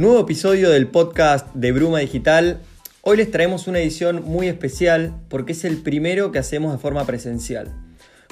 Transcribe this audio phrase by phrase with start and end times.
[0.00, 2.60] Nuevo episodio del podcast de Bruma Digital.
[3.02, 7.04] Hoy les traemos una edición muy especial porque es el primero que hacemos de forma
[7.04, 7.70] presencial.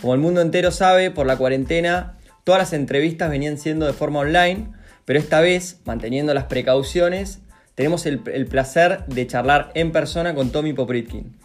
[0.00, 4.20] Como el mundo entero sabe, por la cuarentena todas las entrevistas venían siendo de forma
[4.20, 4.70] online,
[5.04, 7.40] pero esta vez, manteniendo las precauciones,
[7.74, 11.36] tenemos el, placer de charlar en persona con Tommy Popritkin,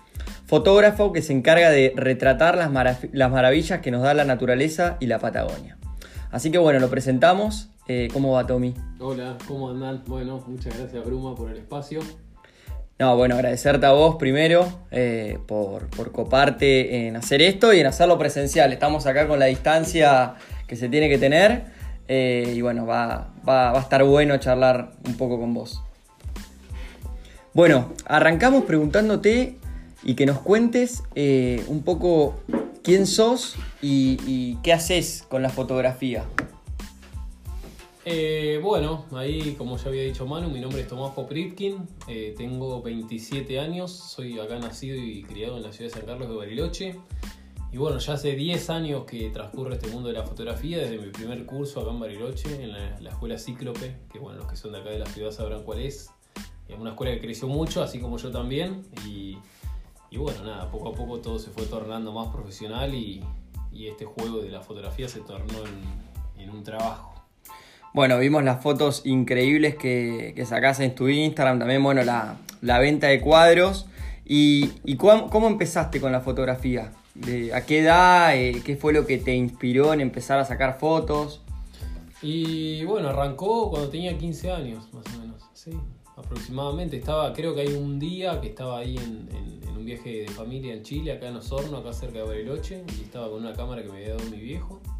[0.46, 2.72] fotógrafo que se encarga de retratar las,
[3.12, 5.76] las maravillas que nos da la naturaleza y la Patagonia.
[6.32, 8.74] Así que bueno, lo presentamos eh, ¿Cómo va Tommy?
[9.00, 10.04] Hola, ¿cómo andan?
[10.08, 12.00] Bueno, muchas gracias Bruma por el espacio.
[13.00, 18.18] No, bueno, agradecerte a vos primero eh, por, coparte en hacer esto y en hacerlo
[18.18, 18.72] presencial.
[18.72, 20.36] Estamos acá con la distancia
[20.68, 21.66] que se tiene que tener
[22.08, 25.84] eh, y bueno, va, va, a estar bueno charlar un poco con vos.
[27.54, 29.58] Bueno, arrancamos preguntándote
[30.04, 31.04] y que nos cuentes
[31.68, 32.40] un poco
[32.84, 36.24] quién sos y qué haces con la fotografía.
[38.06, 42.82] Eh, bueno, ahí como ya había dicho Manu, mi nombre es Tomás Popritkin, eh, tengo
[42.82, 47.00] 27 años, soy acá nacido y criado en la ciudad de San Carlos de Bariloche.
[47.72, 51.12] Y bueno, ya hace 10 años que transcurre este mundo de la fotografía, desde mi
[51.12, 54.80] primer curso acá en Bariloche, en la, escuela Cíclope, que bueno, los que son de
[54.80, 56.12] acá de la ciudad sabrán cuál es.
[56.68, 58.84] Es una escuela que creció mucho, así como yo también.
[59.08, 59.38] Y,
[60.18, 63.24] bueno, nada, poco a poco todo se fue tornando más profesional y,
[63.74, 65.58] este juego de la fotografía se tornó
[66.38, 67.13] en un trabajo.
[67.94, 73.08] Bueno, vimos las fotos increíbles que, que sacás en tu Instagram, también, bueno, la, venta
[73.08, 73.86] de cuadros.
[74.26, 76.92] ¿Y, cómo, empezaste con la fotografía?
[77.54, 78.36] ¿A qué edad?
[78.36, 81.44] Eh, ¿Qué fue lo que te inspiró en empezar a sacar fotos?
[82.24, 85.72] Y bueno, arrancó cuando tenía 15 años, más o menos, sí,
[86.16, 86.98] aproximadamente.
[86.98, 89.30] Estaba, creo que hay un día que estaba ahí en,
[89.78, 93.30] un viaje de familia en Chile, acá en Osorno, acá cerca de Bariloche, y estaba
[93.30, 94.93] con una cámara que me había dado mi viejo y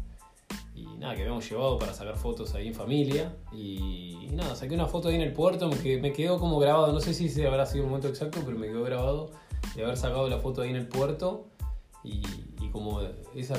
[1.12, 3.36] que habíamos llevado para sacar fotos ahí en familia.
[3.52, 7.00] Y, nada, saqué una foto ahí en el puerto, me, me quedó como grabado, no
[7.00, 9.30] sé si se habrá sido un momento exacto, pero me quedó grabado
[9.74, 11.48] de haber sacado la foto ahí en el puerto.
[12.02, 12.22] Y,
[12.70, 13.00] como
[13.34, 13.54] ese,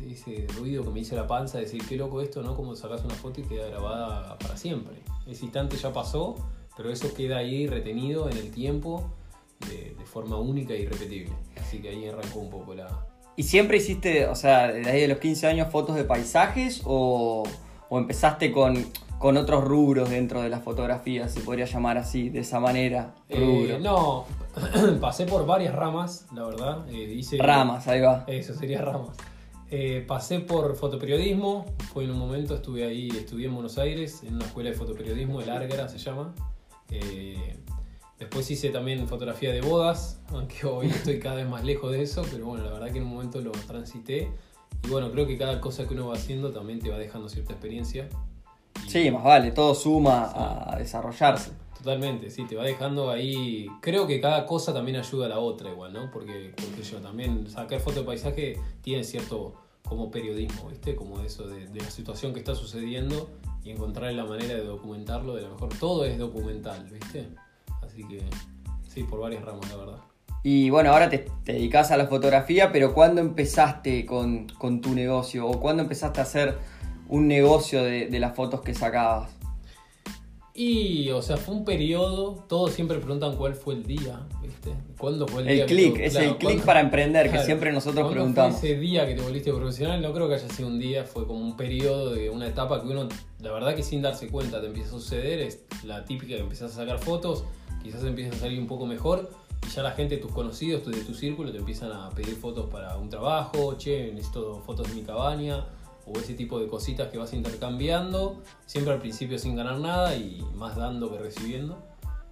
[0.00, 2.54] ese, ruido que me hizo la panza, decir, qué loco esto, ¿no?
[2.54, 5.02] Como sacas una foto y queda grabada para siempre.
[5.26, 6.36] Ese instante ya pasó,
[6.76, 9.10] pero eso queda ahí retenido en el tiempo
[9.68, 11.32] de, forma única y repetible.
[11.60, 13.06] Así que ahí arrancó un poco la,
[13.38, 17.44] ¿Y siempre hiciste, o sea, desde ahí de los 15 años, fotos de paisajes o,
[17.88, 18.84] empezaste con,
[19.20, 23.14] con, otros rubros dentro de la fotografía, se podría llamar así, de esa manera?
[23.28, 24.24] Eh, no,
[25.00, 26.84] pasé por varias ramas, la verdad.
[26.90, 28.24] Eh, ramas, ahí va.
[28.26, 29.16] Eso, sería ramas.
[29.70, 34.34] Eh, pasé por fotoperiodismo, fue en un momento, estuve ahí, estudié en Buenos Aires, en
[34.34, 36.34] una escuela de fotoperiodismo, el Árgara se llama.
[38.18, 42.24] Después hice también fotografía de bodas, aunque hoy estoy cada vez más lejos de eso,
[42.30, 44.32] pero bueno, la verdad que en un momento lo transité.
[44.84, 47.52] Y bueno, creo que cada cosa que uno va haciendo también te va dejando cierta
[47.52, 48.08] experiencia.
[48.86, 50.32] Sí, más vale, todo suma
[50.72, 51.52] a desarrollarse.
[51.78, 53.68] Totalmente, sí, te va dejando ahí.
[53.80, 56.10] Creo que cada cosa también ayuda a la otra igual, ¿no?
[56.10, 59.54] Porque, porque yo también sacar foto de paisaje tiene cierto
[59.84, 60.96] como periodismo, ¿viste?
[60.96, 63.30] Como eso de, de la situación que está sucediendo
[63.62, 65.68] y encontrar la manera de documentarlo de la mejor.
[65.78, 67.28] Todo es documental, ¿viste?
[67.98, 68.20] Así que
[68.86, 69.98] sí, por varias ramas, la verdad.
[70.44, 74.46] Y bueno, ahora te, te dedicas a la fotografía, pero ¿cuándo empezaste con,
[74.80, 75.48] tu negocio?
[75.48, 76.58] ¿O cuándo empezaste a hacer
[77.08, 79.32] un negocio de, las fotos que sacabas?
[80.54, 84.70] Y, o sea, fue un periodo, todos siempre preguntan cuál fue el día, ¿viste?
[84.96, 85.64] ¿Cuándo fue el, día?
[85.64, 88.60] El clic, es el clic para emprender, que siempre nosotros preguntamos.
[88.60, 90.00] Fue ese día que te volviste profesional?
[90.02, 92.88] No creo que haya sido un día, fue como un periodo de una etapa que
[92.88, 93.08] uno,
[93.40, 96.72] la verdad que sin darse cuenta te empieza a suceder, es la típica que empiezas
[96.72, 97.44] a sacar fotos,
[97.82, 99.30] quizás empieza a salir un poco mejor
[99.66, 102.96] y ya la gente, tus conocidos, de tu círculo, te empiezan a pedir fotos para
[102.96, 105.66] un trabajo, che, necesito fotos de mi cabaña,
[106.06, 110.44] o ese tipo de cositas que vas intercambiando, siempre al principio sin ganar nada y
[110.54, 111.76] más dando que recibiendo.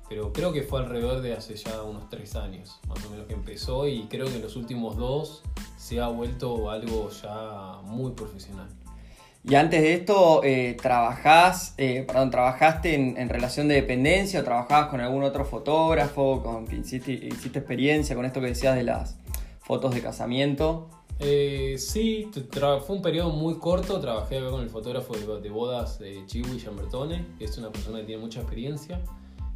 [0.08, 3.34] Pero creo que fue alrededor de hace ya unos tres años, más o menos que
[3.34, 5.42] empezó, y creo que en los últimos dos
[5.76, 8.68] se ha vuelto algo ya muy profesional.
[9.48, 14.89] Y antes de esto, eh, ¿trabajás, eh, perdón, ¿trabajaste en, relación de dependencia o trabajabas
[14.89, 19.16] con algún otro fotógrafo con que hiciste, experiencia con esto que decías de las
[19.60, 20.89] fotos de casamiento?
[21.21, 24.01] Eh, sí, fue un periodo muy corto.
[24.01, 26.59] Trabajé con el fotógrafo de, bodas de Chiwi
[27.39, 29.01] que es una persona que tiene mucha experiencia.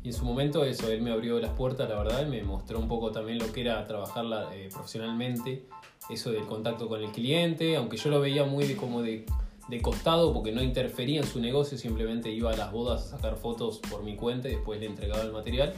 [0.04, 2.78] Y en su momento, eso, él me abrió las puertas, la verdad, y me mostró
[2.78, 5.64] un poco también lo que era trabajarla eh, profesionalmente,
[6.08, 9.26] eso del contacto con el cliente, aunque yo lo veía muy como de
[9.70, 13.36] de costado porque no interfería en su negocio, simplemente iba a las bodas a sacar
[13.36, 15.72] fotos por mi cuenta y después le entregaba el material.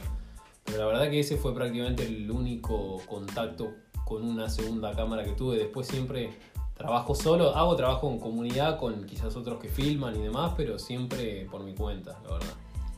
[0.65, 3.73] Pero la verdad que ese fue prácticamente el único contacto
[4.05, 5.57] con una segunda cámara que tuve.
[5.57, 6.31] Después siempre
[6.75, 11.45] trabajo solo, hago trabajo en comunidad con quizás otros que filman y demás, pero siempre
[11.51, 12.53] por mi cuenta, la verdad.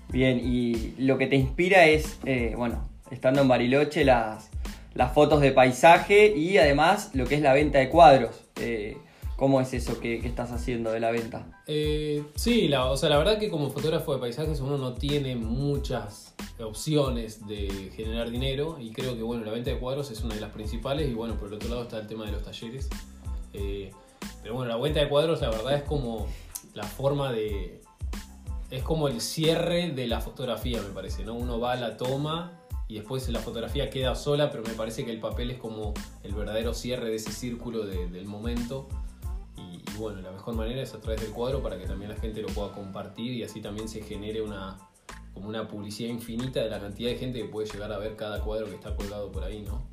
[0.09, 4.49] Bien, y lo que te inspira es, eh, bueno, estando en Bariloche, las,
[4.93, 8.45] las fotos de paisaje y además lo que es la venta de cuadros.
[8.57, 8.97] Eh,
[9.35, 11.61] ¿Cómo es eso que, estás haciendo de la venta?
[11.67, 15.35] Eh, sí, la, o sea, la verdad que como fotógrafo de paisajes uno no tiene
[15.35, 16.33] muchas
[16.63, 20.41] opciones de generar dinero y creo que bueno, la venta de cuadros es una de
[20.41, 22.87] las principales y bueno, por el otro lado está el tema de los talleres.
[23.51, 23.91] Eh,
[24.41, 26.27] pero bueno, la venta de cuadros la verdad es como
[26.73, 27.81] la forma de...
[28.71, 31.35] Es como el cierre de la fotografía, me parece, ¿no?
[31.35, 35.11] Uno va a la toma y después la fotografía queda sola, pero me parece que
[35.11, 35.93] el papel es como
[36.23, 38.87] el verdadero cierre de ese círculo de, del momento.
[39.95, 42.41] Y, bueno, la mejor manera es a través del cuadro para que también la gente
[42.41, 44.77] lo pueda compartir y así también se genere una,
[45.33, 48.41] como una publicidad infinita de la cantidad de gente que puede llegar a ver cada
[48.41, 49.83] cuadro que está colgado por ahí, ¿no?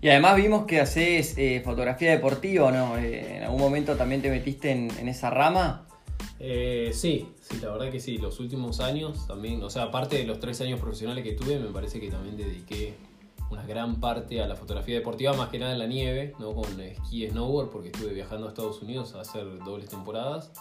[0.00, 2.98] Y además vimos que haces eh, fotografía deportiva, ¿no?
[2.98, 5.86] Eh, ¿En algún momento también te metiste en, en esa rama?
[6.40, 8.18] Eh, sí, sí, la verdad que sí.
[8.18, 11.70] Los últimos años también, o sea, aparte de los tres años profesionales que tuve, me
[11.70, 12.94] parece que también dediqué
[13.52, 16.54] una gran parte a la fotografía deportiva, más que nada en la nieve, ¿no?
[16.54, 20.52] Con esquí y snowboard, porque estuve viajando a Estados Unidos a hacer dobles temporadas.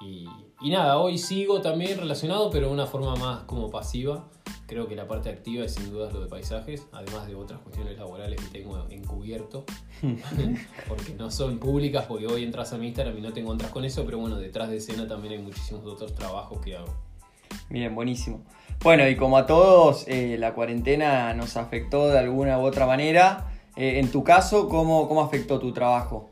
[0.00, 0.28] Y,
[0.60, 4.28] y, nada, hoy sigo también relacionado, pero de una forma más como pasiva.
[4.66, 7.98] Creo que la parte activa es sin dudas lo de paisajes, además de otras cuestiones
[7.98, 9.64] laborales que tengo encubierto,
[10.88, 13.84] porque no son públicas, porque hoy entras a mi Instagram y no te encontrás con
[13.84, 17.11] eso, pero bueno, detrás de escena también hay muchísimos otros trabajos que hago.
[17.72, 18.42] Bien, buenísimo.
[18.82, 23.50] Bueno, y como a todos, eh, la cuarentena nos afectó de alguna u otra manera.
[23.76, 26.30] Eh, en tu caso, ¿cómo, ¿cómo afectó tu trabajo?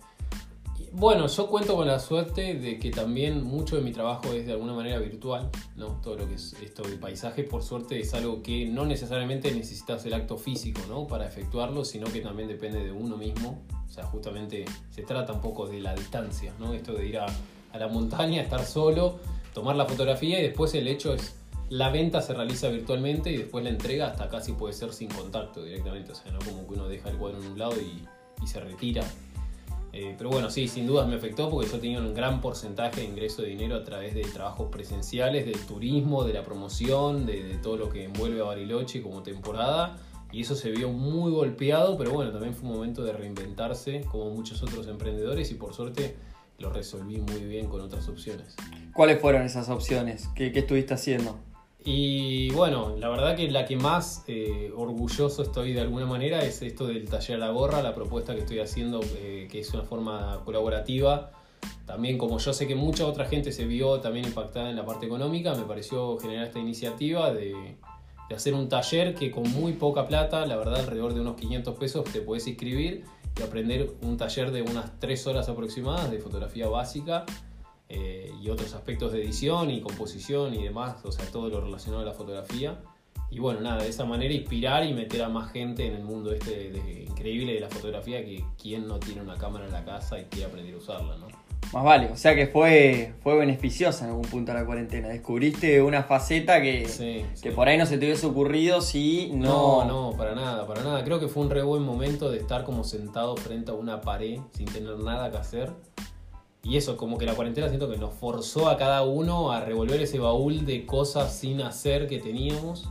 [0.93, 4.53] Bueno, yo cuento con la suerte de que también mucho de mi trabajo es de
[4.53, 5.99] alguna manera virtual, ¿no?
[6.03, 10.05] Todo lo que es esto del paisaje, por suerte, es algo que no necesariamente necesitas
[10.05, 11.07] el acto físico, ¿no?
[11.07, 13.63] Para efectuarlo, sino que también depende de uno mismo.
[13.89, 16.75] O sea, justamente se trata un poco de la distancia, ¿no?
[16.75, 17.27] Esto de ir a,
[17.73, 19.21] a la montaña, estar solo,
[19.53, 21.37] tomar la fotografía y después el hecho es
[21.71, 25.63] la venta se realiza virtualmente y después la entrega hasta casi puede ser sin contacto
[25.63, 28.03] directamente, o sea, no como que uno deja el cuadro en un lado y,
[28.43, 29.05] y se retira.
[29.93, 33.07] Eh, pero bueno, sí, sin dudas me afectó porque yo tenía un gran porcentaje de
[33.07, 37.55] ingreso de dinero a través de trabajos presenciales, del turismo, de la promoción, de, de,
[37.57, 39.97] todo lo que envuelve a Bariloche como temporada.
[40.33, 44.31] Y eso se vio muy golpeado, pero bueno, también fue un momento de reinventarse como
[44.31, 46.17] muchos otros emprendedores y por suerte
[46.61, 48.55] lo resolví muy bien con otras opciones.
[48.93, 50.29] ¿Cuáles fueron esas opciones?
[50.35, 51.39] ¿Qué, qué estuviste haciendo?
[51.83, 56.61] Y bueno, la verdad que la que más eh, orgulloso estoy de alguna manera es
[56.61, 59.85] esto del taller a la gorra, la propuesta que estoy haciendo, eh, que es una
[59.85, 61.33] forma colaborativa.
[61.87, 65.07] También como yo sé que mucha otra gente se vio también impactada en la parte
[65.07, 67.55] económica, me pareció generar esta iniciativa de,
[68.29, 71.77] de hacer un taller que con muy poca plata, la verdad alrededor de unos 500
[71.79, 73.05] pesos, te puedes inscribir
[73.41, 77.25] y aprender un taller de unas 3 horas aproximadas de fotografía básica
[77.89, 82.03] eh, y otros aspectos de edición y composición y demás, o sea, todo lo relacionado
[82.03, 82.81] a la fotografía.
[83.31, 86.33] Y bueno, nada, de esa manera inspirar y meter a más gente en el mundo
[86.33, 89.85] este de, de, increíble de la fotografía que quien no tiene una cámara en la
[89.85, 91.29] casa y quiere aprender a usarla, ¿no?
[91.73, 95.09] Más vale, o sea que fue, fue beneficiosa en algún punto la cuarentena.
[95.09, 97.55] Descubriste una faceta que, sí, que sí.
[97.55, 99.85] por ahí no se te hubiese ocurrido si no...
[99.85, 101.05] No, no, para nada, para nada.
[101.05, 104.41] Creo que fue un re buen momento de estar como sentado frente a una pared
[104.53, 105.71] sin tener nada que hacer
[106.63, 110.01] y eso, como que la cuarentena siento que nos forzó a cada uno a revolver
[110.03, 112.87] ese baúl de cosas sin hacer que teníamos.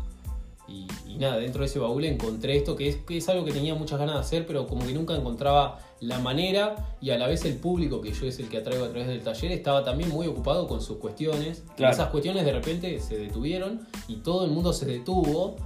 [0.70, 3.52] Y, y, nada, dentro de ese baúl encontré esto que es, que es algo que
[3.52, 7.28] tenía muchas ganas de hacer, pero como que nunca encontraba la manera y a la
[7.28, 10.10] vez el público, que yo es el que atraigo a través del taller, estaba también
[10.10, 11.64] muy ocupado con sus cuestiones.
[11.76, 11.94] Claro.
[11.94, 15.58] Esas cuestiones de repente se detuvieron y todo el mundo se detuvo.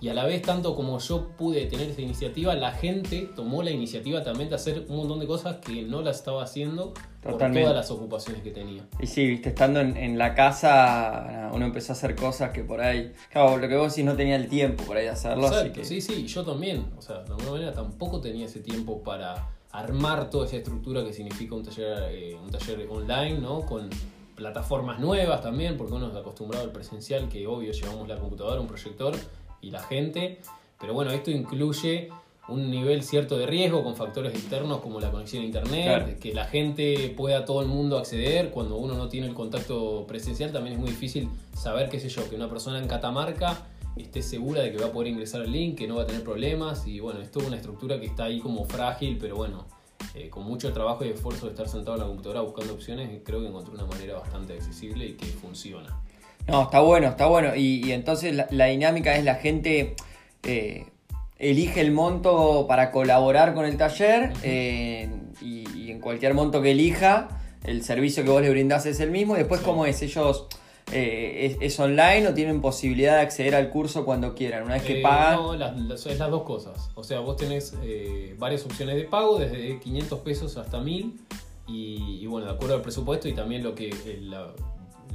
[0.00, 3.72] Y a la vez, tanto como yo pude tener esa iniciativa, la gente tomó la
[3.72, 7.60] iniciativa también de hacer un montón de cosas que no las estaba haciendo Totalmente.
[7.60, 8.86] por todas las ocupaciones que tenía.
[9.00, 12.80] Y sí, viste, estando en, en, la casa, uno empezó a hacer cosas que por
[12.80, 13.12] ahí.
[13.30, 15.48] Claro, lo que vos decís no tenía el tiempo por ahí de hacerlo.
[15.48, 15.84] Exacto, así que...
[15.84, 16.86] Sí, sí, yo también.
[16.96, 21.12] O sea, de alguna manera tampoco tenía ese tiempo para armar toda esa estructura que
[21.12, 23.66] significa un taller, eh, un taller online, ¿no?
[23.66, 23.90] Con
[24.36, 28.68] plataformas nuevas también, porque uno está acostumbrado al presencial, que obvio llevamos la computadora, un
[28.68, 29.14] proyector
[29.60, 30.38] y la gente.
[30.80, 32.10] Pero bueno, esto incluye
[32.48, 36.20] un nivel cierto de riesgo con factores externos como la conexión a internet, claro.
[36.20, 38.50] que la gente pueda todo el mundo acceder.
[38.50, 42.28] Cuando uno no tiene el contacto presencial también es muy difícil saber, qué sé yo,
[42.28, 45.76] que una persona en Catamarca esté segura de que va a poder ingresar al link,
[45.76, 46.86] que no va a tener problemas.
[46.86, 49.66] Y bueno, es toda una estructura que está ahí como frágil, pero bueno,
[50.14, 53.40] eh, con mucho trabajo y esfuerzo de estar sentado en la computadora buscando opciones, creo
[53.40, 56.00] que encontré una manera bastante accesible y que funciona.
[56.48, 57.54] No, está bueno, está bueno.
[57.54, 59.94] Y, y entonces la, la, dinámica es la gente
[60.42, 60.86] eh,
[61.38, 65.10] elige el monto para colaborar con el taller eh,
[65.42, 67.28] y, y, en cualquier monto que elija,
[67.64, 69.34] el servicio que vos le brindás es el mismo.
[69.34, 69.60] Y después.
[69.60, 70.00] ¿cómo es?
[70.02, 70.46] Ellos
[70.90, 75.00] eh, es, online o tienen posibilidad de acceder al curso cuando quieran, una vez que
[75.00, 75.36] Eh, pagan.
[75.36, 76.90] No, las, las- es las dos cosas.
[76.94, 81.14] O sea, vos tenés eh, varias opciones de pago, desde 500 pesos hasta 1000.
[81.66, 83.90] Y, y bueno, de acuerdo al presupuesto y también lo que,
[84.22, 84.54] la-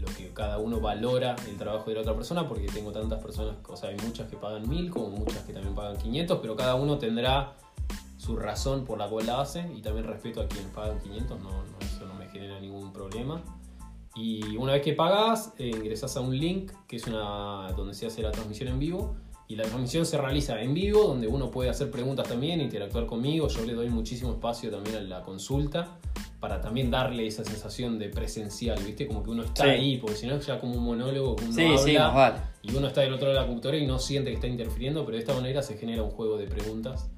[0.06, 3.56] lo que cada uno valora el trabajo de la otra persona, porque tengo tantas personas,
[3.68, 6.76] o sea, hay muchas que pagan 1000, como muchas que también pagan 500, pero cada
[6.76, 7.56] uno tendrá
[8.18, 11.50] su razón por la cual la hace y también respeto a quienes pagan 500, no,
[11.50, 13.42] no, eso no me genera ningún problema.
[14.16, 18.06] Y una vez que pagas, eh, ingresas a un link que es una donde se
[18.06, 19.16] hace la transmisión en vivo.
[19.48, 23.48] Y la transmisión se realiza en vivo, donde uno puede hacer preguntas también, interactuar conmigo.
[23.48, 25.98] Yo le doy muchísimo espacio también a la consulta
[26.44, 29.08] para también darle esa sensación de presencial, ¿viste?
[29.08, 29.70] Como que uno está Sí.
[29.70, 32.36] ahí, porque si no es ya como un monólogo uno Sí, habla sí, vale.
[32.64, 35.06] y uno está del otro lado de la computadora y no siente que está interfiriendo,
[35.06, 37.10] pero de esta manera se genera un juego de preguntas.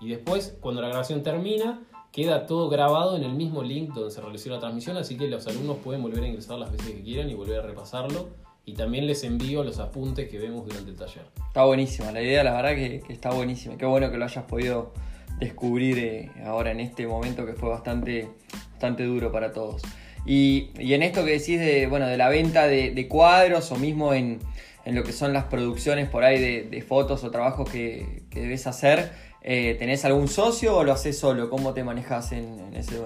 [0.00, 4.22] Y después, cuando la grabación termina, queda todo grabado en el mismo link donde se
[4.22, 7.28] realizó la transmisión, así que los alumnos pueden volver a ingresar las veces que quieran
[7.28, 8.30] y volver a repasarlo.
[8.64, 11.24] Y también les envío los apuntes que vemos durante el taller.
[11.48, 13.76] Está buenísima, la idea la verdad que, que está buenísima.
[13.76, 14.94] Qué bueno que lo hayas podido
[15.40, 18.28] descubrir eh, ahora en este momento que fue bastante,
[18.72, 19.82] bastante duro para todos.
[20.26, 23.76] Y, y en esto que decís de, bueno, de la venta de, de cuadros o
[23.76, 24.38] mismo en,
[24.84, 28.40] en lo que son las producciones por ahí de, de fotos o trabajos que, que
[28.40, 31.48] debes hacer, eh, ¿tenés algún socio o lo haces solo?
[31.48, 33.04] ¿Cómo te manejas en, en ese en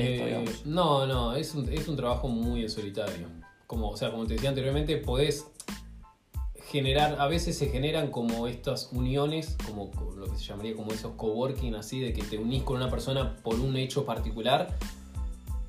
[0.00, 0.66] esto, Eh, digamos?
[0.66, 3.28] no, no, es un, es un trabajo muy en solitario.
[3.66, 5.46] Como, o sea, como te decía anteriormente, podés
[6.70, 10.92] generar, a veces se generan como estas uniones, como co- lo que se llamaría como
[10.92, 14.68] esos coworking así, de que te unís con una persona por un hecho particular,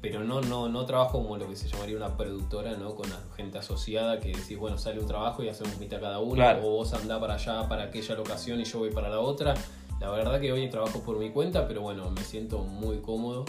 [0.01, 2.95] pero no, no, no trabajo como lo que se llamaría una productora, ¿no?
[2.95, 6.35] Con la gente asociada que decís, bueno, sale un trabajo y hacemos mitad cada uno,
[6.35, 6.65] Claro.
[6.65, 9.53] o vos andá para allá, para aquella locación y yo voy para la otra.
[9.99, 13.43] La verdad que hoy trabajo por mi cuenta, pero bueno, me siento muy cómodo,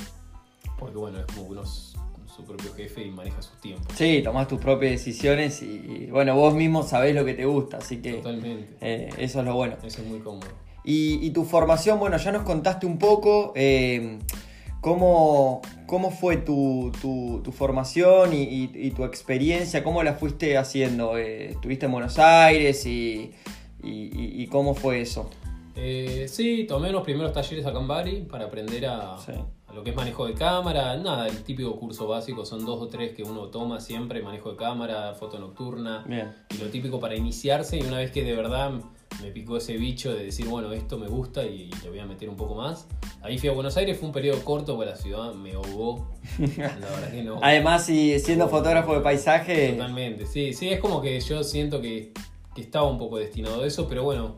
[0.78, 1.95] porque bueno, es como que uno es
[2.40, 3.92] su propio jefe y maneja sus tiempos.
[3.97, 7.78] Sí, tomás tus propias decisiones y, y, bueno, vos mismo sabés lo que te gusta,
[7.78, 8.75] así que Totalmente.
[8.80, 9.76] eh, eso es lo bueno.
[9.85, 10.49] Eso es muy cómodo.
[10.85, 14.18] Y, y tu formación, bueno, ya nos contaste un poco eh,
[14.80, 20.56] cómo, cómo fue tu, tu- tu formación y, y- y tu experiencia, cómo la fuiste
[20.56, 21.18] haciendo.
[21.18, 23.32] Eh, ¿Estuviste en Buenos Aires y,
[24.50, 25.28] cómo fue eso?
[25.76, 29.32] Eh, sí, tomé unos primeros talleres acá en Bari para aprender a, Sí.
[29.75, 30.97] Lo que es manejo de cámara.
[30.97, 34.57] Nada, el típico curso básico, son dos o tres que uno toma siempre, manejo de
[34.57, 36.05] cámara, foto nocturna.
[36.07, 36.33] Bien.
[36.50, 38.73] Y lo típico para iniciarse y una vez que de verdad
[39.23, 42.29] me picó ese bicho de decir, bueno, esto me gusta y le voy a meter
[42.29, 42.87] un poco más.
[43.23, 46.09] Ahí fui a Buenos Aires, fue un periodo corto porque la ciudad me ahogó.
[46.39, 47.39] La verdad que no.
[47.43, 52.12] Además, y siendo fotógrafo de paisaje, Totalmente, sí, sí, es como que yo siento que,
[52.55, 54.37] que estaba un poco destinado a eso, pero bueno,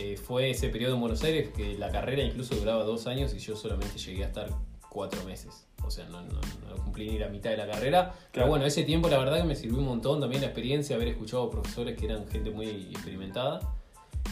[0.00, 3.38] eh, fue ese periodo en Buenos Aires que la carrera incluso duraba dos años y
[3.38, 4.48] yo solamente llegué a estar
[4.94, 5.66] cuatro meses.
[5.84, 8.12] O sea, no, no, no cumplí ni la mitad de la carrera.
[8.14, 8.48] Pero Claro.
[8.50, 11.50] bueno, ese tiempo la verdad que me sirvió un montón también la experiencia, haber escuchado
[11.50, 13.60] profesores que eran gente muy experimentada.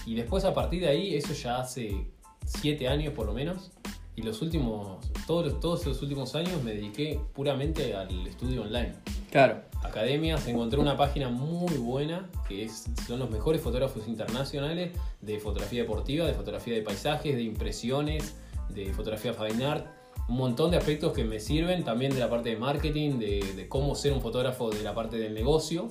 [0.06, 2.06] Y después a partir de ahí, eso ya hace
[2.46, 3.72] siete años por lo menos.
[4.14, 8.94] Y los últimos, todos, todos los últimos años me dediqué puramente al estudio online
[9.30, 9.62] claro.
[9.82, 14.92] academias, encontré una página muy buena que es, son los mejores fotógrafos internacionales
[15.22, 18.36] de fotografía deportiva, de fotografía de paisajes, de impresiones,
[18.68, 19.86] de fotografía fine art.
[20.28, 23.68] Un montón de aspectos que me sirven también de la parte de marketing, de, de
[23.68, 25.88] cómo ser un fotógrafo de la parte del negocio.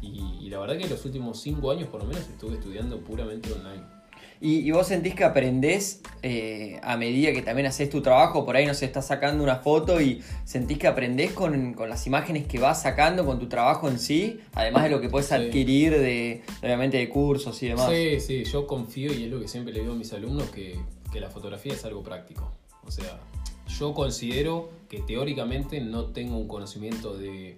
[0.00, 3.52] Y, y la verdad que los últimos cinco años por lo menos estuve estudiando puramente
[3.52, 3.82] online.
[4.40, 8.56] Y, y vos sentís que aprendés eh, a medida que también haces tu trabajo, por
[8.56, 12.48] ahí no se estás sacando una foto y sentís que aprendés con, con las imágenes
[12.48, 15.34] que vas sacando, con tu trabajo en sí, además de lo que puedes Sí.
[15.34, 17.88] adquirir de, obviamente, de cursos y demás.
[17.88, 20.76] Sí, sí, yo confío y es lo que siempre le digo a mis alumnos que,
[21.12, 22.50] que la fotografía es algo práctico.
[22.84, 23.20] O sea,
[23.82, 27.56] yo considero que teóricamente no tengo un conocimiento de...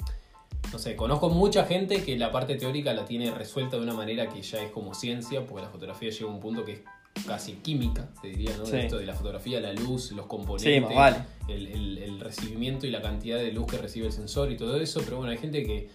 [0.72, 4.30] No sé, conozco mucha gente que la parte teórica la tiene resuelta de una manera
[4.30, 6.80] que ya es como ciencia, porque la fotografía llega a un punto que es
[7.26, 8.64] casi química, te diría, ¿no?
[8.64, 8.76] Sí.
[8.78, 11.16] Esto de la fotografía, la luz, los componentes, vale.
[11.48, 14.78] el, el- el recibimiento y la cantidad de luz que recibe el sensor y todo
[14.80, 15.90] eso, pero bueno, hay gente que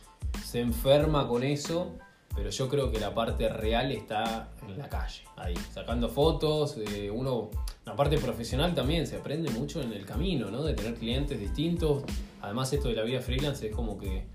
[0.46, 1.94] se enferma con eso,
[2.40, 7.12] pero yo creo que la parte real está en la calle, ahí, sacando fotos, eh,
[7.12, 7.50] uno,
[7.86, 10.64] la parte profesional también se aprende mucho en el camino, ¿no?
[10.64, 12.04] De tener clientes distintos,
[12.42, 14.26] además esto de la vida freelance es como que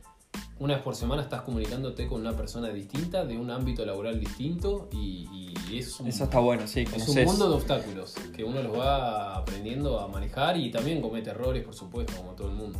[0.58, 4.90] una vez por semana estás comunicándote con una persona distinta, de un ámbito laboral distinto
[4.92, 6.84] y, y es un, Eso está bueno, sí.
[6.94, 11.30] es un mundo de obstáculos que uno los va aprendiendo a manejar y también comete
[11.30, 12.78] errores, por supuesto, como todo el mundo.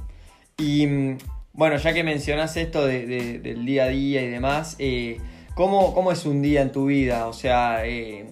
[0.59, 1.19] Y mm,
[1.55, 5.19] bueno, ya que mencionas esto de- de- del día a día y demás, eh,
[5.55, 7.27] ¿cómo, cómo es un día en tu vida?
[7.27, 8.27] O sea, eh,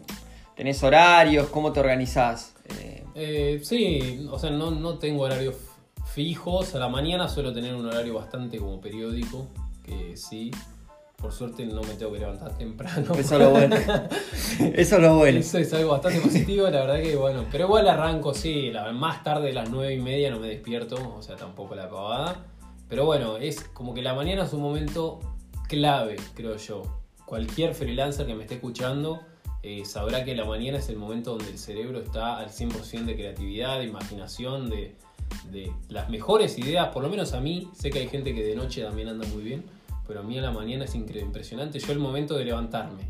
[0.56, 1.48] ¿tenés horarios?
[1.48, 2.54] ¿Cómo te organizás?
[2.78, 5.54] Eh, Eh, sí, o sea, no, no tengo horarios
[6.14, 6.74] fijos.
[6.74, 9.46] A la mañana suelo tener un horario bastante como periódico.
[9.84, 10.50] que sí.
[11.16, 13.14] Por suerte no me tengo que levantar temprano.
[13.14, 13.76] Eso es lo bueno.
[14.74, 15.38] Eso es lo bueno.
[15.38, 17.44] Eso es algo bastante positivo, la verdad que bueno.
[17.52, 20.96] Pero igual arranco, sí, la, más tarde de las nueve y media no me despierto,
[21.16, 22.46] o sea, tampoco la pavada.
[22.92, 25.18] Pero bueno, es como que la mañana es un momento
[25.66, 26.82] clave, creo yo.
[27.24, 29.22] Cualquier freelancer que me esté escuchando
[29.62, 33.14] eh, sabrá que la mañana es el momento donde el cerebro está al 100% de
[33.14, 34.94] creatividad, de imaginación, de,
[35.50, 36.88] de las mejores ideas.
[36.88, 39.42] Por lo menos a mí, sé que hay gente que de noche también anda muy
[39.42, 39.64] bien
[40.06, 41.78] pero a mí a la mañana es impresionante.
[41.78, 43.08] Yo el momento de levantarme,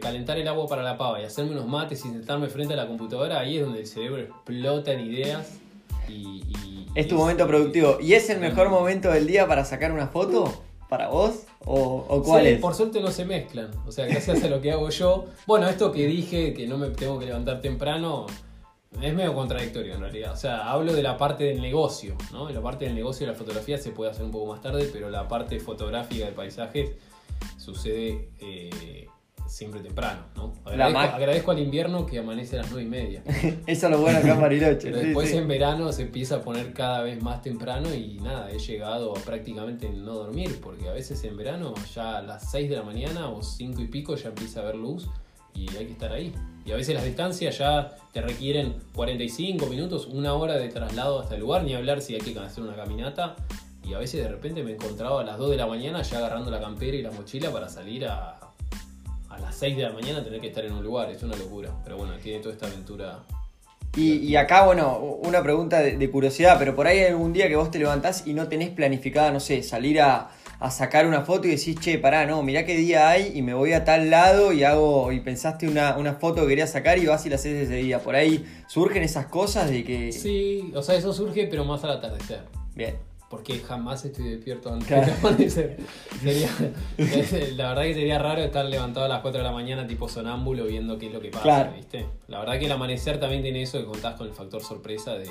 [0.00, 2.88] calentar el agua para la pava y hacerme unos mates y sentarme frente a la
[2.88, 5.60] computadora, ahí es donde el cerebro explota en ideas.
[6.08, 7.98] Y, es tu momento productivo.
[8.00, 10.52] ¿Y es el mejor momento del día para sacar una foto?
[10.88, 11.44] ¿Para vos?
[11.64, 13.70] ¿O, o cuál sí, Por suerte no se mezclan.
[13.86, 15.26] O sea, gracias a lo que hago yo.
[15.46, 18.26] Bueno, esto que dije, que no me tengo que levantar temprano,
[19.00, 20.32] es medio contradictorio en realidad.
[20.32, 22.48] O sea, hablo de la parte del negocio, ¿no?
[22.50, 25.10] la parte del negocio de la fotografía se puede hacer un poco más tarde, pero
[25.10, 26.90] la parte fotográfica de paisajes
[27.56, 29.06] sucede eh,
[29.50, 30.52] siempre temprano, ¿no?
[30.64, 33.22] Agradezco, al invierno que amanece a las 9 y media.
[33.66, 34.90] Eso es lo bueno acá en Bariloche.
[34.90, 38.58] pero después en verano se empieza a poner cada vez más temprano y nada, he
[38.58, 42.76] llegado a prácticamente no dormir, porque a veces en verano ya a las 6 de
[42.76, 45.08] la mañana o 5 y pico ya empieza a haber luz
[45.52, 46.32] y hay que estar ahí.
[46.64, 51.34] Y a veces las distancias ya te requieren 45 minutos, una hora de traslado hasta
[51.34, 53.34] el lugar, ni hablar si hay que hacer una caminata.
[53.82, 56.52] Y a veces de repente me encontraba a las 2 de la mañana ya agarrando
[56.52, 58.49] la campera y la mochila para salir a
[59.40, 61.10] las 6 de la mañana tener que estar en un lugar.
[61.10, 61.70] Es una locura.
[61.84, 63.20] Pero bueno, tiene toda esta aventura
[63.96, 67.56] y, acá, bueno, una pregunta de, de, curiosidad, pero por ahí hay algún día que
[67.56, 70.30] vos te levantás y no tenés planificada, no sé, salir a,
[70.60, 73.54] a sacar una foto y decís, che, pará, no, mirá qué día hay y me
[73.54, 77.24] voy a tal lado y hago, y pensaste una, foto que querías sacar y vas
[77.24, 78.00] y la haces ese día.
[78.00, 80.12] Por ahí surgen esas cosas de que.
[80.12, 82.42] Sí, o sea, eso surge, pero más al atardecer.
[82.74, 83.09] Bien.
[83.30, 85.78] Porque jamás estoy despierto antes de amanecer.
[87.56, 90.66] la verdad que sería raro estar levantado a las 4 de la mañana, tipo sonámbulo,
[90.66, 92.06] viendo qué es lo que pasa, ¿viste?
[92.28, 95.30] La verdad que el amanecer también tiene eso que contás con el factor sorpresa de.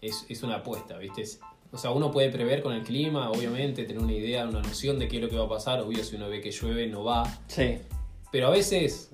[0.00, 1.24] Es, es una apuesta, ¿viste?
[1.70, 5.08] O sea, uno puede prever con el clima, obviamente, tener una idea, una noción de
[5.08, 5.80] qué es lo que va a pasar.
[5.80, 7.24] Obvio, si uno ve que llueve, no va.
[7.46, 7.78] Sí.
[8.32, 9.10] Pero a veces,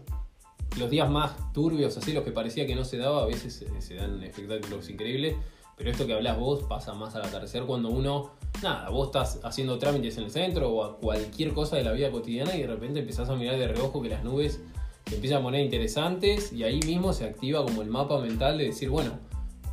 [0.78, 3.94] los días más turbios, así, los que parecía que no se daba, a veces se,
[3.94, 5.34] dan espectáculos increíbles.
[5.76, 8.30] Pero esto que hablas vos pasa más al atardecer cuando uno,
[8.62, 12.10] nada, vos estás haciendo trámites en el centro o a cualquier cosa de la vida
[12.10, 14.60] cotidiana y de repente empezás a mirar de reojo que las nubes
[15.06, 18.66] se empiezan a poner interesantes y ahí mismo se activa como el mapa mental de
[18.66, 19.18] decir, bueno,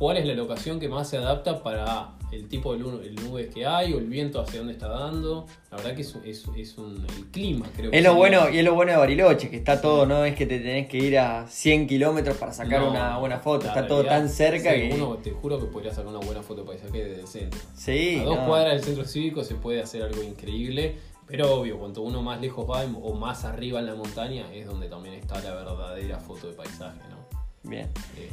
[0.02, 3.92] cuál es la locación que más se adapta para el tipo de nubes que hay
[3.92, 5.46] o el viento hacia dónde está dando.
[5.70, 6.16] La verdad que es,
[6.56, 9.58] es, un, el clima, creo es Lo bueno, y es lo bueno de Bariloche, que
[9.58, 13.16] está todo, no es que te tenés que ir a 100 kilómetros para sacar una
[13.18, 14.90] buena foto, está todo tan cerca que...
[14.92, 17.60] Uno, te juro que podría sacar una buena foto paisaje desde el centro.
[17.76, 18.18] Sí.
[18.22, 20.96] A dos cuadras del centro cívico se puede hacer algo increíble.
[21.28, 24.88] Pero obvio, cuanto uno más lejos va o más arriba en la montaña, es donde
[24.88, 27.70] también está la verdadera foto de paisaje, ¿no?
[27.70, 27.88] Bien.
[28.16, 28.28] Eh,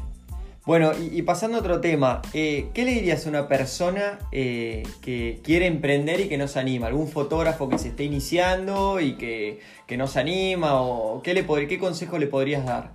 [0.70, 5.42] bueno, y, pasando a otro tema, eh, ¿qué le dirías a una persona eh, que
[5.44, 6.86] quiere emprender y que no se anima?
[6.86, 9.62] ¿Algún fotógrafo que se esté iniciando y que,
[9.98, 10.80] no se anima?
[10.80, 12.94] ¿O qué, le qué consejo le podrías dar?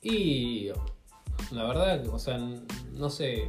[0.00, 0.70] Y
[1.50, 3.48] la verdad, o sea, no sé,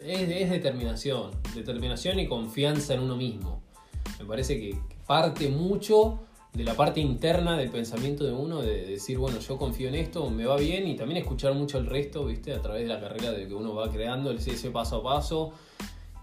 [0.00, 3.62] es, determinación, determinación y confianza en uno mismo.
[4.18, 9.18] Me parece que parte mucho de la parte interna del pensamiento de uno, de decir,
[9.18, 12.54] bueno, yo confío en esto, me va bien, y también escuchar mucho el resto, ¿viste?
[12.54, 15.52] A través de la carrera de que uno va creando, ese paso a paso,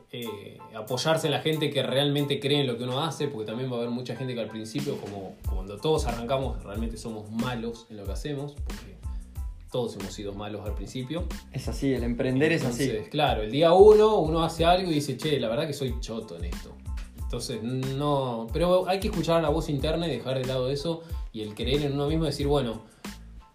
[0.10, 3.70] eh, apoyarse en la gente que realmente cree en lo que uno hace, porque también
[3.70, 7.88] va a haber mucha gente que al principio, como, cuando todos arrancamos, realmente somos malos
[7.90, 8.96] en lo que hacemos, porque
[9.70, 11.26] todos hemos sido malos al principio.
[11.52, 12.90] Es así, el emprender es así.
[13.10, 16.38] Claro, el día uno uno hace algo y dice, che, la verdad que soy choto
[16.38, 16.76] en esto.
[17.32, 18.48] Entonces, no.
[18.52, 21.84] Pero hay que escuchar la voz interna y dejar de lado eso y el creer
[21.84, 22.82] en uno mismo y decir, bueno,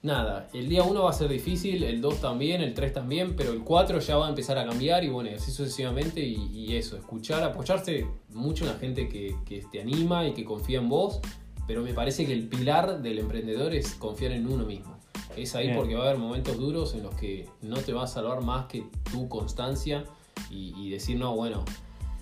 [0.01, 3.53] nada, el día 1 va a ser difícil, el 2 también, el 3 también, pero
[3.53, 7.43] el 4 ya va a empezar a cambiar y bueno, así sucesivamente y, eso, escuchar,
[7.43, 9.37] apoyarse mucho en la gente que,
[9.71, 11.21] te anima y que confía en vos,
[11.67, 14.97] pero me parece que el pilar del emprendedor es confiar en uno mismo.
[15.37, 18.07] Es ahí porque va a haber momentos duros en los que no te va a
[18.07, 20.05] salvar más que tu constancia
[20.51, 21.63] y, y decir, no, bueno,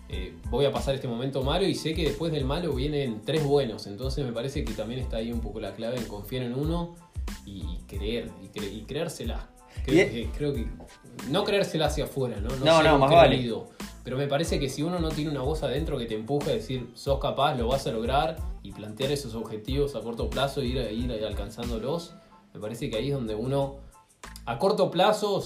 [0.08, 3.44] eh, voy a pasar este momento malo y sé que después del malo vienen tres
[3.44, 3.86] buenos.
[3.86, 6.94] Entonces me parece que también está ahí un poco la clave en confiar en uno
[7.46, 9.48] y creer, y, creérsela.
[9.84, 10.66] Creo, que,
[11.30, 12.48] no creérsela hacia afuera, ¿no?
[12.64, 13.52] No, no, más vale.
[14.04, 16.54] Pero me parece que si uno no tiene una voz adentro que te empuje a
[16.54, 20.66] decir, sos capaz, lo vas a lograr y plantear esos objetivos a corto plazo e
[20.66, 22.14] ir, ir alcanzándolos,
[22.52, 23.76] me parece que ahí es donde uno
[24.44, 25.42] a corto plazo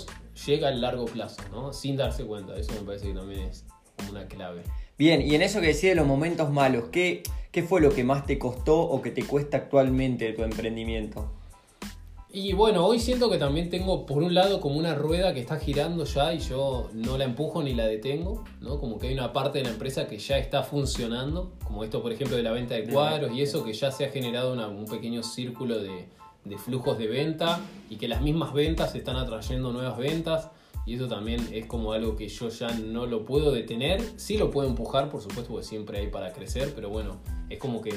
[0.47, 1.73] llega al largo plazo, ¿no?
[1.73, 2.57] Sin darse cuenta.
[2.57, 3.65] Eso me parece que también es
[3.99, 4.63] como una clave.
[4.97, 8.03] Bien, y en eso que decía de los momentos malos, ¿qué, ¿qué fue lo que
[8.05, 11.31] más te costó o que te cuesta actualmente de tu emprendimiento?
[12.31, 15.57] Y bueno, hoy siento que también tengo por un lado como una rueda que está
[15.57, 18.79] girando ya y yo no la empujo ni la detengo, ¿no?
[18.79, 22.13] Como que hay una parte de la empresa que ya está funcionando, como esto por
[22.13, 24.85] ejemplo de la venta de cuadros y eso que ya se ha generado una- un
[24.85, 26.05] pequeño círculo de,
[26.45, 30.51] de flujos de venta y que las mismas ventas están atrayendo nuevas ventas
[30.87, 34.51] y eso también es como algo que yo ya no lo puedo detener, sí lo
[34.51, 37.93] puedo empujar por supuesto porque siempre hay para crecer, pero bueno, es como que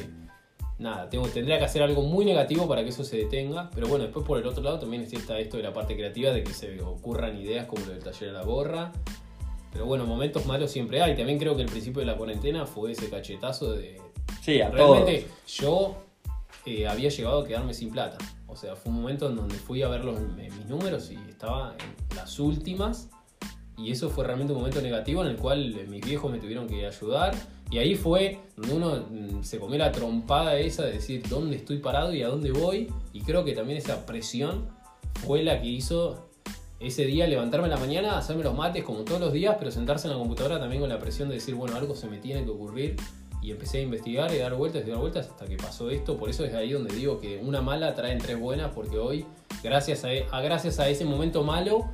[0.82, 3.70] nada, tengo, tendría que hacer algo muy negativo para que eso se detenga.
[3.74, 6.44] Pero bueno, después por el otro lado también está esto de la parte creativa, de
[6.44, 8.92] que se ocurran ideas como lo del taller de la gorra.
[9.72, 11.16] Pero bueno, momentos malos siempre hay.
[11.16, 14.02] También creo que el principio de la cuarentena fue ese cachetazo de...
[14.42, 15.96] Sí, a Realmente yo
[16.66, 18.18] eh, había llegado a quedarme sin plata.
[18.52, 21.74] O sea, fue un momento en donde fui a ver los, mis números y estaba
[21.80, 23.10] en las últimas.
[23.78, 26.68] Y eso fue realmente un momento negativo en el cual eh, mis viejos me tuvieron
[26.68, 27.34] que ayudar.
[27.72, 31.78] Y ahí fue donde uno mm, se comió la trompada esa de decir dónde estoy
[31.78, 32.92] parado y a dónde voy.
[33.14, 34.68] Y creo que también esa presión
[35.26, 36.30] fue la que hizo
[36.82, 40.08] ese día levantarme en la mañana, hacerme los mates como todos los días, pero sentarse
[40.08, 42.50] en la computadora también con la presión de decir, bueno, algo se me tiene que
[42.50, 42.98] ocurrir.
[43.42, 46.18] Y empecé a investigar y dar vueltas y dar vueltas hasta que pasó esto.
[46.18, 49.26] Por eso es ahí donde digo que una mala trae tres buenas, porque hoy,
[49.64, 51.90] gracias a, a- gracias a ese momento malo,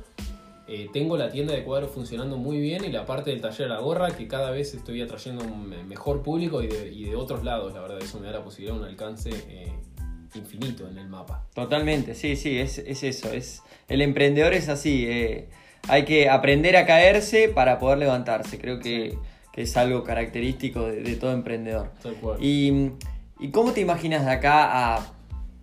[0.66, 3.74] eh, tengo la tienda de cuadros funcionando muy bien y la parte del taller de
[3.74, 7.16] la gorra que cada vez estoy atrayendo un me- mejor público y de, y de
[7.16, 7.72] otros lados.
[7.72, 9.72] La verdad, eso me da la posibilidad de un alcance eh,
[10.34, 11.46] infinito en el mapa.
[11.54, 13.32] Totalmente, sí, sí, es, es eso.
[13.32, 15.06] Es, el emprendedor es así.
[15.08, 15.48] eh,
[15.88, 18.58] hay que aprender a caerse para poder levantarse.
[18.58, 19.18] Creo que, Sí.
[19.62, 21.90] Es algo característico de, de todo emprendedor.
[22.40, 22.90] Y,
[23.40, 25.12] ¿Y cómo te imaginas de acá a,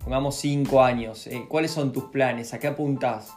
[0.02, 1.26] pongamos, cinco años?
[1.26, 2.52] Eh, ¿Cuáles son tus planes?
[2.54, 3.32] ¿A qué apuntás?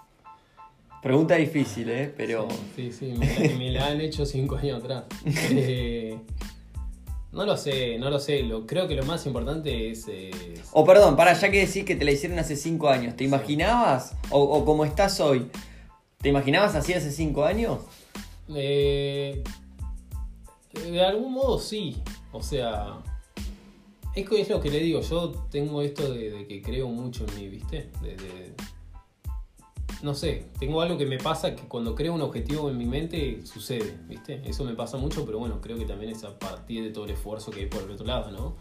[1.02, 2.14] Pregunta difícil, ¿eh?
[2.16, 2.48] Pero...
[2.76, 5.04] Sí, sí, sí, me, la- me la han hecho cinco años atrás.
[5.52, 6.18] Eh,
[7.32, 8.42] no lo sé, no lo sé.
[8.44, 10.08] Lo, creo que lo más importante es.
[10.74, 13.26] O perdón, para ya que decís que te la hicieron hace cinco años, ¿te Sí.
[13.28, 14.16] imaginabas?
[14.32, 15.46] O, o como estás hoy,
[16.22, 17.80] ¿te imaginabas así hace cinco años?
[18.56, 19.44] Eh,
[20.92, 21.98] de algún modo sí.
[22.32, 23.00] O sea,
[24.16, 25.02] es, es lo que le digo.
[25.02, 27.90] Yo tengo esto de, que creo mucho en mí, ¿viste?
[30.02, 33.46] No sé, tengo algo que me pasa que cuando creo un objetivo en mi mente
[33.46, 34.42] sucede, ¿viste?
[34.46, 37.12] Eso me pasa mucho, pero bueno, creo que también es a partir de todo el
[37.12, 38.56] esfuerzo que hay por el otro lado, ¿no?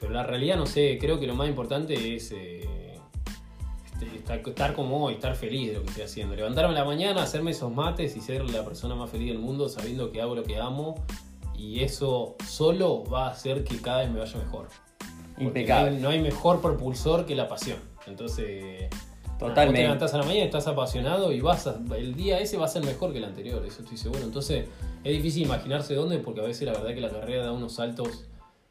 [0.00, 2.81] Pero la realidad, no sé, creo que lo más importante es eh,
[4.16, 6.34] estar, estar como hoy, estar feliz de lo que estoy haciendo.
[6.36, 9.68] Levantarme en la mañana, hacerme esos mates y ser la persona más feliz del mundo
[9.68, 11.04] sabiendo que hago lo que amo.
[11.56, 14.68] Y eso solo va a hacer que cada vez me vaya mejor.
[15.38, 15.98] Impecable.
[15.98, 17.78] No hay, mejor propulsor que la pasión.
[18.06, 19.82] Entonces, nada, vos te Totalmente.
[19.82, 22.84] levantás a la mañana, estás apasionado y vas a- el día ese va a ser
[22.84, 24.22] mejor que el anterior, eso estoy seguro.
[24.22, 24.66] Entonces,
[25.04, 28.24] es difícil imaginarse dónde, porque a veces la verdad que la carrera da unos saltos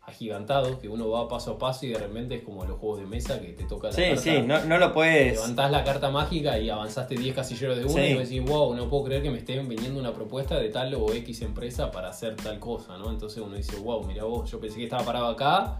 [0.03, 3.05] agigantados, que uno va paso a paso y de repente es como los juegos de
[3.05, 4.21] mesa que te toca la Sí, carta.
[4.21, 5.33] sí, no, no lo puedes.
[5.33, 7.99] Levantás la carta mágica y avanzaste 10 casilleros de uno Sí.
[8.01, 11.13] y decís, wow, no puedo creer que me estén viniendo una propuesta de tal o
[11.13, 13.09] X empresa para hacer tal cosa, ¿no?
[13.11, 15.79] Entonces uno dice, wow, mira vos, yo pensé que estaba parado acá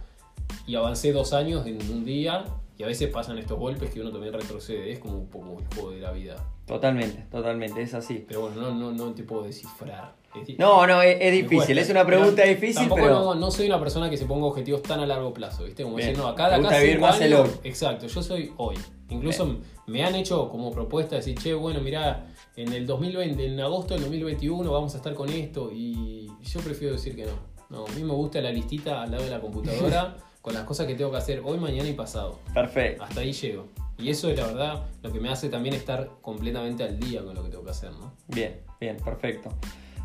[0.68, 2.46] y avancé dos años en un día
[2.78, 5.68] y a veces pasan estos golpes que uno también retrocede, es como un poco el
[5.76, 6.36] juego de la vida.
[6.66, 8.24] Totalmente, totalmente, es así.
[8.28, 10.16] Pero bueno, no, no, no te puedo descifrar.
[10.34, 13.14] Es No, no, es, difícil, es una pregunta Pero difícil, tampoco pero...
[13.20, 15.84] no, no soy una persona que se ponga objetivos tan a largo plazo, ¿viste?
[15.84, 16.10] Como Bien.
[16.10, 17.56] decir, no, acá de acá vivir cinco más el años- hoy.
[17.66, 18.78] Exacto, yo soy hoy.
[19.10, 19.58] Incluso
[19.88, 23.94] me han hecho como propuesta de decir, che, bueno, mirá, en el 2020, en agosto
[23.94, 27.34] del 2021 vamos a estar con esto y yo prefiero decir que no.
[27.70, 30.88] No, a mí me gusta la listita al lado de la computadora con las cosas
[30.88, 32.40] que tengo que hacer hoy, mañana y pasado.
[32.54, 33.04] Perfecto.
[33.04, 33.68] Hasta ahí llego.
[33.98, 37.36] Y eso es la verdad lo que me hace también estar completamente al día con
[37.36, 38.14] lo que tengo que hacer, ¿no?
[38.28, 39.50] Bien, bien, perfecto.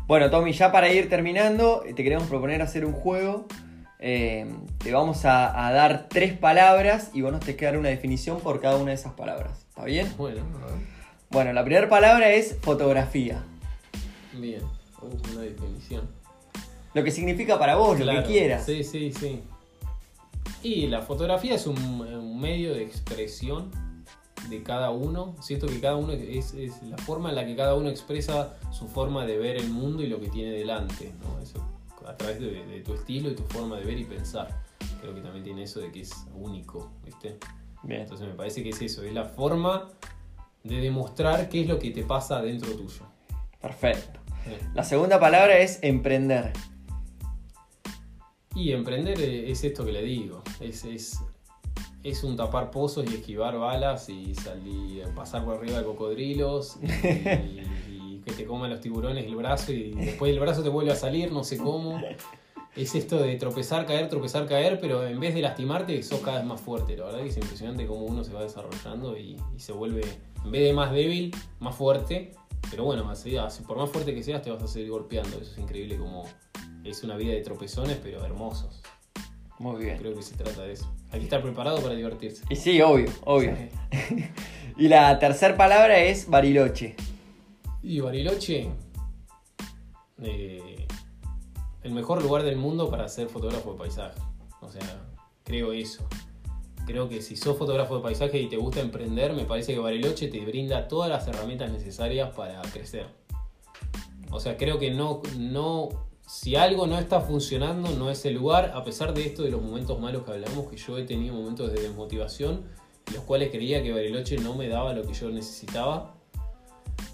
[0.07, 3.47] Bueno, Tommy, ya para ir terminando, te queremos proponer hacer un juego.
[3.99, 4.45] Eh,
[4.77, 8.39] te vamos a, a dar tres palabras y vos nos tenés que dar una definición
[8.39, 9.65] por cada una de esas palabras.
[9.69, 10.13] ¿Está bien?
[10.17, 10.75] Bueno, a ver.
[11.31, 13.43] Bueno, la primera palabra es fotografía.
[14.33, 14.61] bien.
[15.01, 16.07] Uh, una definición.
[16.93, 18.65] Lo que significa para vos, lo que quieras.
[18.65, 19.41] Sí, sí, sí.
[20.63, 23.71] Y la fotografía es un, un medio de expresión
[24.49, 25.35] de cada uno.
[25.41, 28.87] Siento que cada uno es, es la forma en la que cada uno expresa su
[28.87, 31.13] forma de ver el mundo y lo que tiene delante.
[31.21, 31.41] ¿no?
[31.41, 31.63] Eso,
[32.07, 34.63] a través de, de tu estilo y tu forma de ver y pensar.
[35.01, 37.37] Creo que también tiene eso de que es único, ¿viste?
[37.83, 38.01] Bien.
[38.01, 39.89] Entonces me parece que es eso, es la forma
[40.63, 43.05] de demostrar qué es lo que te pasa dentro tuyo.
[43.61, 44.19] Perfecto.
[44.73, 46.53] La segunda palabra es emprender.
[48.57, 51.19] Y emprender eh, es esto que le digo, es, es,
[52.03, 56.85] es un tapar pozos y esquivar balas y salir, pasar por arriba de cocodrilos y,
[57.27, 57.61] y-
[58.15, 60.95] y que te comen los tiburones el brazo y después el brazo te vuelve a
[60.95, 62.01] salir, no sé cómo.
[62.75, 66.45] Es esto de tropezar, caer, tropezar, caer, pero en vez de lastimarte, sos cada vez
[66.45, 66.95] más fuerte.
[66.95, 70.01] La verdad que es impresionante cómo uno se va desarrollando y, se vuelve,
[70.45, 72.33] en vez de más débil, más fuerte.
[72.69, 73.03] Pero bueno,
[73.67, 75.37] por más fuerte que seas, te vas a seguir golpeando.
[75.37, 76.25] Eso es increíble como
[76.91, 78.81] es una vida de tropezones, pero hermosos.
[79.59, 79.97] Muy bien.
[79.97, 80.91] Creo que se trata de eso.
[81.11, 82.43] Hay que estar preparado para divertirse.
[82.49, 83.55] Y sí, obvio, obvio.
[84.77, 86.95] y la tercera palabra es Bariloche.
[87.81, 88.69] Y Bariloche,
[90.21, 90.87] eh,
[91.83, 94.19] el mejor lugar del mundo para ser fotógrafo de paisaje.
[94.61, 95.01] O sea,
[95.43, 96.07] creo eso.
[96.85, 100.27] Creo que si sos fotógrafo de paisaje y te gusta emprender, me parece que Bariloche
[100.27, 103.07] te brinda todas las herramientas necesarias para crecer.
[104.29, 108.73] O sea, creo que no, no si algo no está funcionando, no es el lugar,
[108.75, 111.71] a pesar de esto de los momentos malos que hablamos, que yo he tenido momentos
[111.71, 112.65] de desmotivación,
[113.07, 116.17] en los cuales creía que Bariloche no me daba lo que yo necesitaba.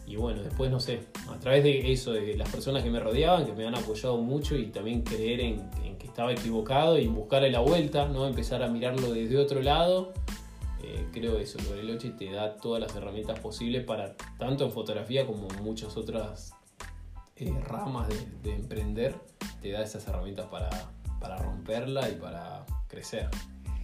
[0.08, 3.46] Y bueno, después no sé, a través de eso, de las personas que me rodeaban,
[3.46, 7.60] que me han apoyado mucho y también creer en, que estaba equivocado y buscarle la
[7.60, 8.26] vuelta, ¿no?
[8.26, 10.12] empezar a mirarlo desde otro lado.
[10.84, 15.28] Eh, creo eso, el Bariloche te da todas las herramientas posibles para tanto en fotografía
[15.28, 16.56] como en muchas otras
[17.48, 18.08] eh, ramas
[18.44, 19.16] de, emprender
[19.62, 20.70] te da esas herramientas para,
[21.20, 23.30] para romperla y para crecer,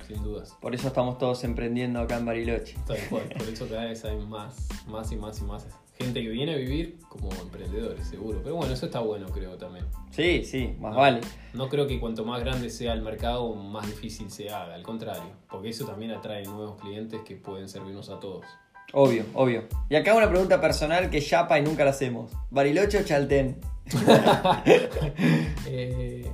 [0.08, 0.56] sin dudas.
[0.62, 2.76] Por eso estamos todos emprendiendo acá en Bariloche.
[3.10, 5.68] por eso cada vez hay más, más y más y más
[6.00, 8.40] gente que viene a vivir como emprendedores, seguro.
[8.42, 9.86] Pero bueno, eso está bueno, creo también.
[10.12, 11.20] Sí, sí, más vale.
[11.54, 15.32] No creo que cuanto más grande sea el mercado, más difícil se haga, al contrario,
[15.50, 18.46] porque eso también atrae nuevos clientes que pueden servirnos a todos.
[18.94, 19.66] Obvio, obvio.
[19.90, 22.32] Y acá una pregunta personal que yapa y nunca la hacemos.
[22.50, 23.60] ¿Bariloche o Chaltén?
[25.68, 26.32] Eh,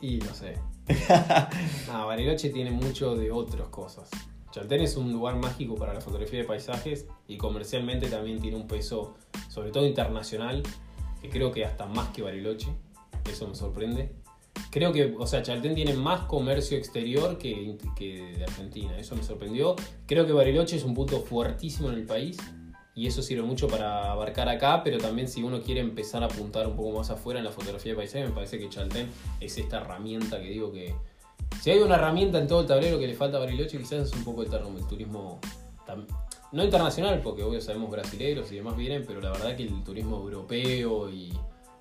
[0.00, 0.58] y no sé.
[1.86, 4.10] No, Bariloche tiene mucho de otras cosas.
[4.50, 8.66] Chaltén es un lugar mágico para la fotografía de paisajes y comercialmente también tiene un
[8.66, 9.14] peso,
[9.48, 10.62] sobre todo internacional,
[11.22, 12.68] que creo que hasta más que Bariloche.
[13.30, 14.12] Eso me sorprende.
[14.70, 18.98] Creo que, o sea, Chaltén tiene más comercio exterior que, de Argentina.
[18.98, 19.76] Eso me sorprendió.
[20.06, 22.38] Creo que Bariloche es un punto fuertísimo en el país
[22.94, 26.66] y eso sirve mucho para abarcar acá, pero también si uno quiere empezar a apuntar
[26.66, 29.08] un poco más afuera en la fotografía de paisaje, me parece que Chaltén
[29.40, 30.94] es esta herramienta que digo que...
[31.60, 34.12] Si hay una herramienta en todo el tablero que le falta a Bariloche, quizás es
[34.12, 35.38] un poco el, el turismo...
[36.52, 40.16] No internacional, porque obvio sabemos brasileños y demás vienen, pero la verdad que el turismo
[40.16, 41.32] europeo y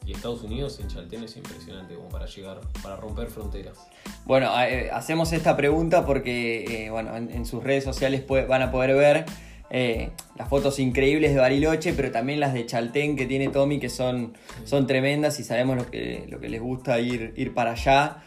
[0.05, 3.77] y Estados Unidos en Chaltén es impresionante como para llegar, para romper fronteras.
[4.25, 8.95] Bueno, eh, hacemos esta pregunta porque eh, bueno, en, sus redes sociales van a poder
[8.95, 9.25] ver
[9.69, 13.89] eh, las fotos increíbles de Bariloche, pero también las de Chaltén que tiene Tommy, que
[13.89, 14.33] son,
[14.65, 18.23] son tremendas y sabemos lo que, lo que les gusta ir, ir para allá.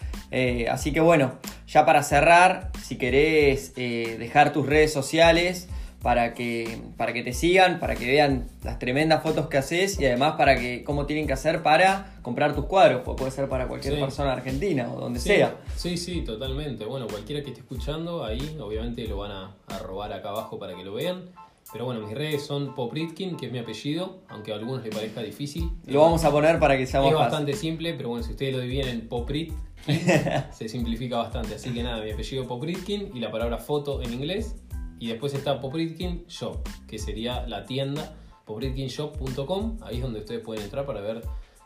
[0.71, 5.69] así que bueno, ya para cerrar, si querés dejar tus redes sociales,
[6.05, 10.05] para que, para que te sigan, para que vean las tremendas fotos que haces y
[10.05, 13.69] además para que cómo tienen que hacer para comprar tus cuadros, pues puede ser para
[13.69, 15.57] cualquier persona argentina o donde sea.
[15.77, 16.85] Sí, sí, totalmente.
[16.85, 20.85] Bueno, cualquiera que esté escuchando ahí, obviamente lo van a, robar acá abajo para que
[20.85, 21.31] lo vean.
[21.73, 25.23] Pero bueno, mis redes son Popritkin, que es mi apellido, aunque a algunos les parezca
[25.23, 25.71] difícil.
[25.87, 28.55] Lo vamos a poner para que sea más Es bastante simple, pero bueno, si ustedes
[28.55, 29.55] lo dividen en Poprit,
[30.53, 31.55] se simplifica bastante.
[31.55, 34.57] Así que nada, mi apellido Popritkin y la palabra foto en inglés
[35.05, 38.15] y después está Popritkin Shop, que sería la tienda
[38.47, 39.77] popritkinshop.com.
[39.83, 41.21] Ahí es donde ustedes pueden entrar para ver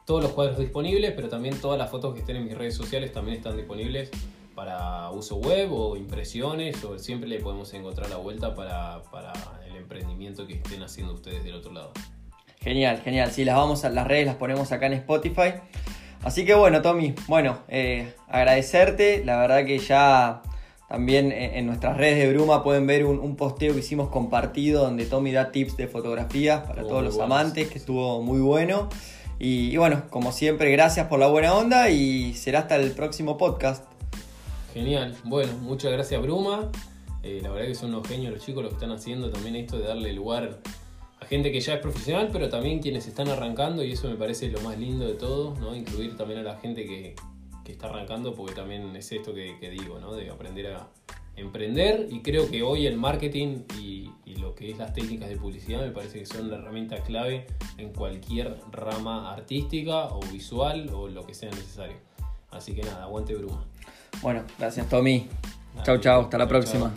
[0.04, 3.12] todos los cuadros disponibles, pero también todas las fotos que estén en mis redes sociales
[3.12, 4.10] también están disponibles
[4.56, 9.02] para uso web o impresiones, o siempre le podemos encontrar la vuelta para,
[9.68, 11.92] el emprendimiento que estén haciendo ustedes del otro lado.
[12.60, 13.30] Genial, genial.
[13.30, 15.52] Sí, las vamos a las redes, las ponemos acá en Spotify.
[16.24, 19.24] Así que bueno, Tommy, bueno, eh, agradecerte.
[19.24, 20.42] La verdad que ya
[20.88, 25.32] también en nuestras redes de Bruma pueden ver un, posteo que hicimos compartido donde Tommy
[25.32, 28.88] da tips de fotografías para todos los amantes, que estuvo muy bueno.
[29.38, 33.84] Y, bueno, como siempre, gracias por la buena onda y será hasta el próximo podcast.
[34.72, 36.70] Genial, bueno, muchas gracias Bruma.
[37.22, 39.76] Eh, la verdad que son unos genios los chicos los que están haciendo también esto
[39.76, 40.60] de darle lugar
[41.20, 44.48] a gente que ya es profesional, pero también quienes están arrancando y eso me parece
[44.48, 45.74] lo más lindo de todo, ¿no?
[45.74, 47.14] Incluir también a la gente que,
[47.68, 50.14] que está arrancando, porque también es esto que, digo, ¿no?
[50.14, 50.88] De aprender a
[51.36, 55.80] emprender y creo que hoy el marketing y, lo que es las técnicas de publicidad
[55.80, 61.26] me parece que son la herramienta clave en cualquier rama artística o visual o lo
[61.26, 61.96] que sea necesario.
[62.50, 63.64] Así que nada, aguante Bruma.
[64.22, 65.26] Bueno, gracias Tommy.
[65.82, 66.92] Chau, chau, hasta la próxima.